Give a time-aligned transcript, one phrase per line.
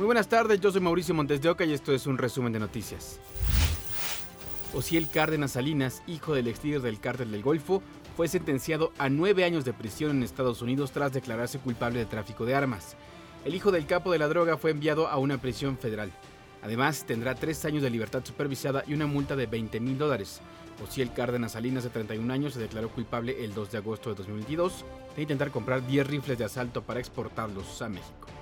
[0.00, 2.58] Muy buenas tardes, yo soy Mauricio Montes de Oca y esto es un resumen de
[2.58, 3.20] noticias.
[4.72, 7.82] Osiel Cárdenas Salinas, hijo del ex líder del cártel del Golfo,
[8.16, 12.46] fue sentenciado a nueve años de prisión en Estados Unidos tras declararse culpable de tráfico
[12.46, 12.96] de armas.
[13.44, 16.10] El hijo del capo de la droga fue enviado a una prisión federal.
[16.62, 20.40] Además, tendrá tres años de libertad supervisada y una multa de 20 mil dólares.
[20.82, 24.82] Osiel Cárdenas Salinas, de 31 años, se declaró culpable el 2 de agosto de 2022
[25.14, 28.39] de intentar comprar 10 rifles de asalto para exportarlos a México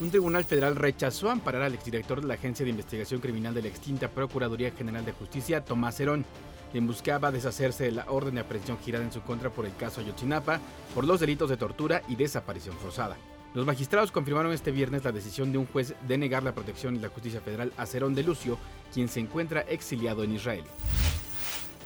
[0.00, 3.68] un tribunal federal rechazó amparar al exdirector de la Agencia de Investigación Criminal de la
[3.68, 6.24] extinta Procuraduría General de Justicia, Tomás Herón,
[6.72, 10.00] quien buscaba deshacerse de la orden de aprehensión girada en su contra por el caso
[10.00, 10.60] Ayotzinapa
[10.94, 13.16] por los delitos de tortura y desaparición forzada.
[13.54, 16.98] Los magistrados confirmaron este viernes la decisión de un juez de negar la protección y
[16.98, 18.56] la justicia federal a Cerón de Lucio,
[18.94, 20.64] quien se encuentra exiliado en Israel.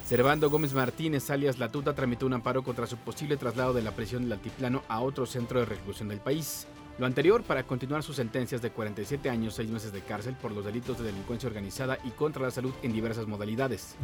[0.06, 3.90] Servando Gómez Martínez, alias La Tuta, tramitó un amparo contra su posible traslado de la
[3.90, 6.68] prisión del altiplano a otro centro de reclusión del país.
[6.98, 10.64] Lo anterior para continuar sus sentencias de 47 años, 6 meses de cárcel por los
[10.64, 13.96] delitos de delincuencia organizada y contra la salud en diversas modalidades.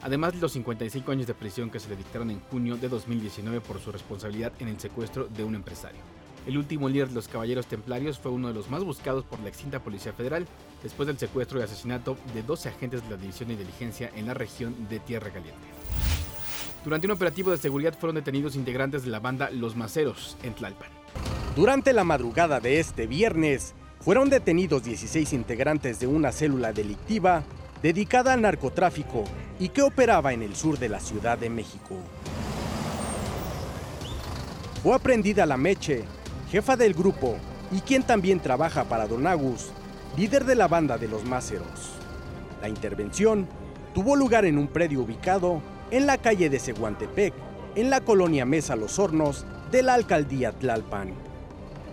[0.00, 3.60] Además de los 55 años de prisión que se le dictaron en junio de 2019
[3.60, 6.00] por su responsabilidad en el secuestro de un empresario.
[6.46, 9.50] El último líder de los Caballeros Templarios fue uno de los más buscados por la
[9.50, 10.46] extinta Policía Federal
[10.82, 14.32] después del secuestro y asesinato de 12 agentes de la División de Inteligencia en la
[14.32, 15.66] región de Tierra Caliente.
[16.82, 20.88] Durante un operativo de seguridad fueron detenidos integrantes de la banda Los Maceros en Tlalpan.
[21.58, 27.42] Durante la madrugada de este viernes, fueron detenidos 16 integrantes de una célula delictiva
[27.82, 29.24] dedicada al narcotráfico
[29.58, 31.96] y que operaba en el sur de la Ciudad de México.
[34.84, 36.04] Fue aprendida la Meche,
[36.48, 37.34] jefa del grupo
[37.72, 39.72] y quien también trabaja para Don Agus,
[40.16, 41.98] líder de la banda de los Máceros.
[42.62, 43.48] La intervención
[43.94, 47.34] tuvo lugar en un predio ubicado en la calle de Seguantepec,
[47.74, 51.26] en la colonia Mesa Los Hornos de la alcaldía Tlalpan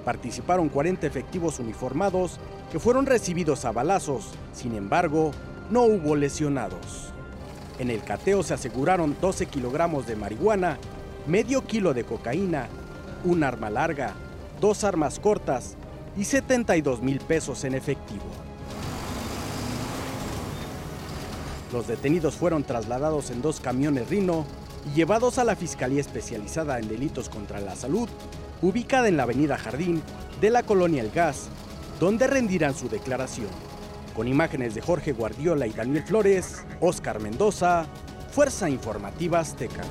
[0.05, 2.39] participaron 40 efectivos uniformados
[2.71, 5.31] que fueron recibidos a balazos, sin embargo,
[5.69, 7.11] no hubo lesionados.
[7.79, 10.77] En el cateo se aseguraron 12 kilogramos de marihuana,
[11.27, 12.67] medio kilo de cocaína,
[13.25, 14.13] un arma larga,
[14.61, 15.75] dos armas cortas
[16.15, 18.23] y 72 mil pesos en efectivo.
[21.73, 24.45] Los detenidos fueron trasladados en dos camiones Rino
[24.87, 28.07] y llevados a la Fiscalía Especializada en Delitos contra la Salud
[28.61, 30.01] ubicada en la avenida Jardín
[30.41, 31.49] de la colonia El Gas,
[31.99, 33.49] donde rendirán su declaración.
[34.15, 37.85] Con imágenes de Jorge Guardiola y Daniel Flores, Oscar Mendoza,
[38.31, 39.83] Fuerza Informativa Azteca.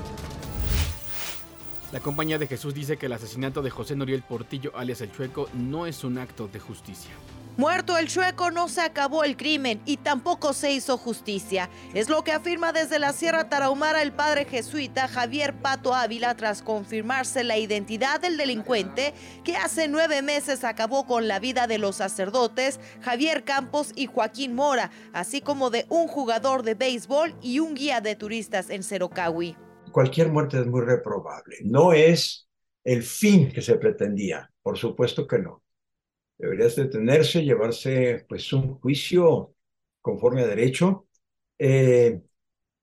[1.91, 5.47] La Compañía de Jesús dice que el asesinato de José Noriel Portillo, alias El Chueco,
[5.53, 7.11] no es un acto de justicia.
[7.57, 11.69] Muerto el chueco no se acabó el crimen y tampoco se hizo justicia.
[11.93, 16.61] Es lo que afirma desde la Sierra Tarahumara el padre jesuita Javier Pato Ávila tras
[16.61, 19.13] confirmarse la identidad del delincuente
[19.45, 24.53] que hace nueve meses acabó con la vida de los sacerdotes Javier Campos y Joaquín
[24.53, 29.55] Mora, así como de un jugador de béisbol y un guía de turistas en Cerocahui.
[29.93, 31.59] Cualquier muerte es muy reprobable.
[31.63, 32.49] No es
[32.83, 35.64] el fin que se pretendía, por supuesto que no
[36.37, 39.55] debería detenerse, llevarse pues un juicio
[40.01, 41.07] conforme a derecho.
[41.57, 42.21] Eh,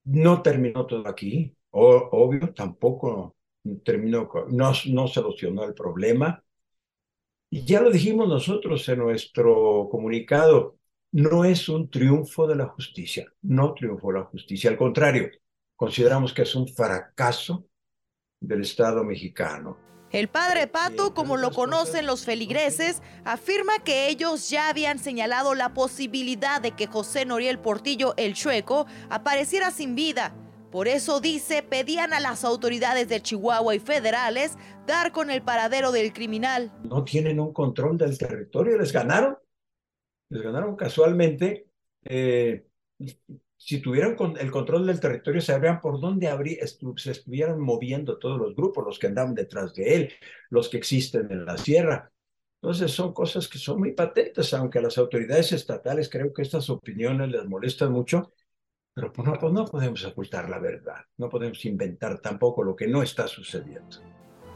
[0.04, 3.36] no terminó todo aquí, obvio, tampoco
[3.84, 6.42] terminó, no, no solucionó el problema.
[7.50, 10.78] Y ya lo dijimos nosotros en nuestro comunicado,
[11.12, 15.30] no es un triunfo de la justicia, no triunfó la justicia, al contrario,
[15.76, 17.66] consideramos que es un fracaso
[18.40, 19.76] del Estado mexicano.
[20.12, 25.72] El padre Pato, como lo conocen los feligreses, afirma que ellos ya habían señalado la
[25.72, 30.34] posibilidad de que José Noriel Portillo el Chueco apareciera sin vida.
[30.70, 35.92] Por eso dice, pedían a las autoridades de Chihuahua y federales dar con el paradero
[35.92, 36.70] del criminal.
[36.82, 39.38] No tienen un control del territorio, les ganaron.
[40.28, 41.68] Les ganaron casualmente.
[42.04, 42.66] Eh,
[43.64, 46.28] si tuvieran el control del territorio, sabrían por dónde
[46.96, 50.12] se estuvieran moviendo todos los grupos, los que andaban detrás de él,
[50.50, 52.10] los que existen en la sierra.
[52.60, 56.68] Entonces son cosas que son muy patentes, aunque a las autoridades estatales creo que estas
[56.70, 58.32] opiniones les molestan mucho,
[58.94, 62.88] pero pues no, pues no podemos ocultar la verdad, no podemos inventar tampoco lo que
[62.88, 63.98] no está sucediendo.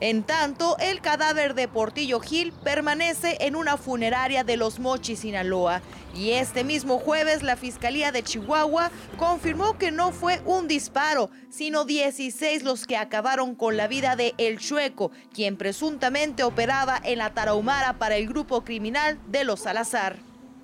[0.01, 5.81] En tanto, el cadáver de Portillo Gil permanece en una funeraria de Los Mochis, Sinaloa.
[6.15, 11.87] Y este mismo jueves, la Fiscalía de Chihuahua confirmó que no fue un disparo, sino
[11.87, 17.33] 16 los que acabaron con la vida de El Chueco, quien presuntamente operaba en la
[17.33, 20.19] Tarahumara para el grupo criminal de los Salazar.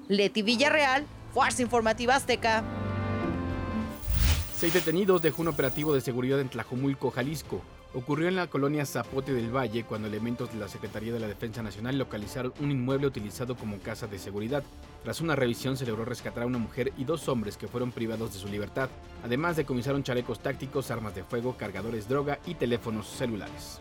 [0.09, 2.63] Leti Villarreal, Fuerza Informativa Azteca.
[4.59, 7.63] Seis detenidos dejó un operativo de seguridad en Tlajomulco, Jalisco.
[7.95, 11.63] Ocurrió en la colonia Zapote del Valle cuando elementos de la Secretaría de la Defensa
[11.63, 14.63] Nacional localizaron un inmueble utilizado como casa de seguridad.
[15.03, 18.33] Tras una revisión se logró rescatar a una mujer y dos hombres que fueron privados
[18.33, 18.89] de su libertad.
[19.25, 23.79] Además decomisaron chalecos tácticos, armas de fuego, cargadores, droga y teléfonos celulares.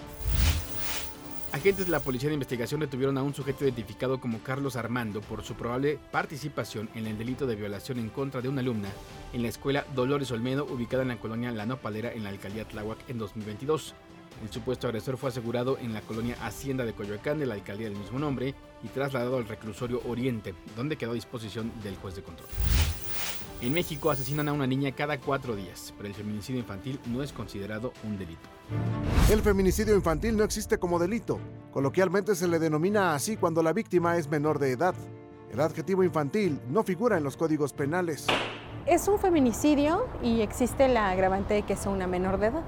[1.54, 5.44] Agentes de la Policía de Investigación detuvieron a un sujeto identificado como Carlos Armando por
[5.44, 8.88] su probable participación en el delito de violación en contra de una alumna
[9.34, 12.98] en la escuela Dolores Olmedo, ubicada en la colonia La Nopalera en la alcaldía Tláhuac
[13.10, 13.94] en 2022.
[14.42, 18.00] El supuesto agresor fue asegurado en la colonia Hacienda de Coyoacán de la alcaldía del
[18.00, 22.48] mismo nombre y trasladado al reclusorio Oriente, donde quedó a disposición del juez de control.
[23.62, 27.32] En México asesinan a una niña cada cuatro días, pero el feminicidio infantil no es
[27.32, 28.50] considerado un delito.
[29.30, 31.40] El feminicidio infantil no existe como delito.
[31.72, 34.96] Coloquialmente se le denomina así cuando la víctima es menor de edad.
[35.52, 38.26] El adjetivo infantil no figura en los códigos penales.
[38.88, 42.64] Es un feminicidio y existe la agravante de que sea una menor de edad.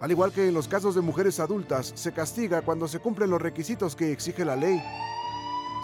[0.00, 3.40] Al igual que en los casos de mujeres adultas, se castiga cuando se cumplen los
[3.40, 4.82] requisitos que exige la ley.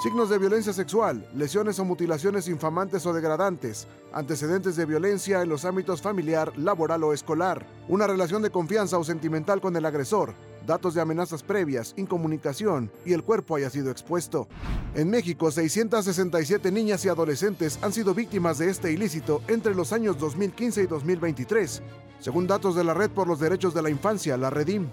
[0.00, 5.64] Signos de violencia sexual, lesiones o mutilaciones infamantes o degradantes, antecedentes de violencia en los
[5.64, 10.34] ámbitos familiar, laboral o escolar, una relación de confianza o sentimental con el agresor,
[10.64, 14.46] datos de amenazas previas, incomunicación y el cuerpo haya sido expuesto.
[14.94, 20.16] En México, 667 niñas y adolescentes han sido víctimas de este ilícito entre los años
[20.16, 21.82] 2015 y 2023,
[22.20, 24.86] según datos de la Red por los Derechos de la Infancia, la Redim.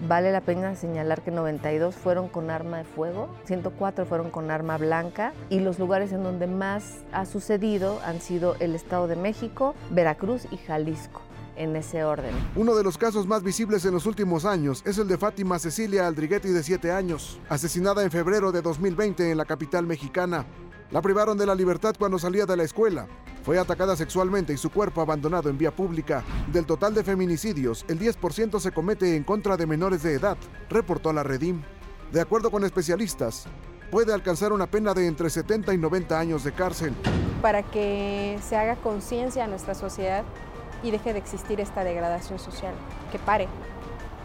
[0.00, 4.76] Vale la pena señalar que 92 fueron con arma de fuego, 104 fueron con arma
[4.76, 9.74] blanca y los lugares en donde más ha sucedido han sido el Estado de México,
[9.90, 11.22] Veracruz y Jalisco
[11.56, 12.34] en ese orden.
[12.54, 16.06] Uno de los casos más visibles en los últimos años es el de Fátima Cecilia
[16.06, 20.44] Aldriguetti de 7 años, asesinada en febrero de 2020 en la capital mexicana.
[20.92, 23.08] La privaron de la libertad cuando salía de la escuela.
[23.42, 26.22] Fue atacada sexualmente y su cuerpo abandonado en vía pública.
[26.52, 30.36] Del total de feminicidios, el 10% se comete en contra de menores de edad,
[30.70, 31.60] reportó la Redim.
[32.12, 33.46] De acuerdo con especialistas,
[33.90, 36.94] puede alcanzar una pena de entre 70 y 90 años de cárcel.
[37.42, 40.22] Para que se haga conciencia a nuestra sociedad
[40.84, 42.74] y deje de existir esta degradación social,
[43.10, 43.48] que pare,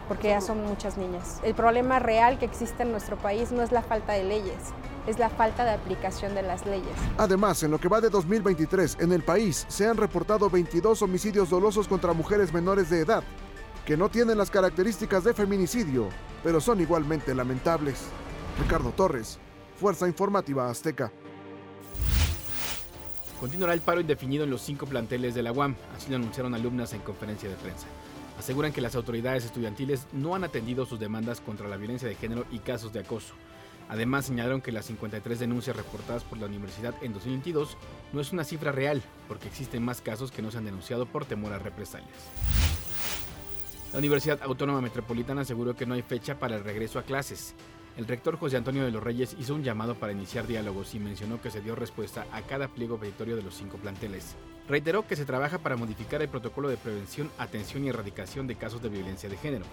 [0.08, 1.40] porque ya son muchas niñas.
[1.44, 4.58] El problema real que existe en nuestro país no es la falta de leyes,
[5.08, 6.94] es la falta de aplicación de las leyes.
[7.18, 11.50] Además, en lo que va de 2023, en el país se han reportado 22 homicidios
[11.50, 13.24] dolosos contra mujeres menores de edad,
[13.86, 16.10] que no tienen las características de feminicidio,
[16.44, 18.06] pero son igualmente lamentables.
[18.62, 19.40] Ricardo Torres,
[19.80, 21.12] Fuerza Informativa Azteca.
[23.40, 26.94] Continuará el paro indefinido en los cinco planteles de la UAM, así lo anunciaron alumnas
[26.94, 27.88] en conferencia de prensa.
[28.38, 32.46] Aseguran que las autoridades estudiantiles no han atendido sus demandas contra la violencia de género
[32.52, 33.34] y casos de acoso.
[33.92, 37.76] Además, señalaron que las 53 denuncias reportadas por la universidad en 2022
[38.14, 41.26] no es una cifra real, porque existen más casos que no se han denunciado por
[41.26, 42.10] temor a represalias.
[43.92, 47.54] La Universidad Autónoma Metropolitana aseguró que no hay fecha para el regreso a clases.
[47.98, 51.42] El rector José Antonio de los Reyes hizo un llamado para iniciar diálogos y mencionó
[51.42, 54.38] que se dio respuesta a cada pliego petitorio de los cinco planteles.
[54.70, 58.82] Reiteró que se trabaja para modificar el protocolo de prevención, atención y erradicación de casos
[58.82, 59.66] de violencia de género.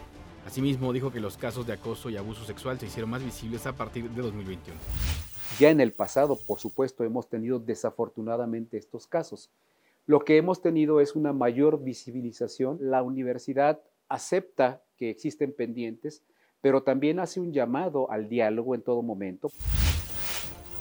[0.48, 3.74] Asimismo, dijo que los casos de acoso y abuso sexual se hicieron más visibles a
[3.74, 4.80] partir de 2021.
[5.60, 9.50] Ya en el pasado, por supuesto, hemos tenido desafortunadamente estos casos.
[10.06, 12.78] Lo que hemos tenido es una mayor visibilización.
[12.80, 16.22] La universidad acepta que existen pendientes,
[16.62, 19.50] pero también hace un llamado al diálogo en todo momento.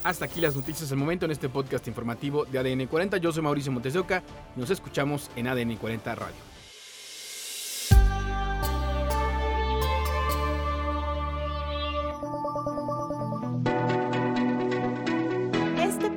[0.01, 3.17] Hasta aquí las noticias del momento en este podcast informativo de ADN 40.
[3.17, 4.23] Yo soy Mauricio Montes de Oca
[4.55, 6.46] y nos escuchamos en ADN 40 Radio.